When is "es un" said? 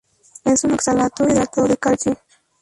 0.45-0.71